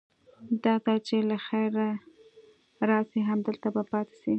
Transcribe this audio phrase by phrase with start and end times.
[0.63, 1.87] دا ځل چې له خيره
[2.89, 4.29] راسي همدلته به پاته سي.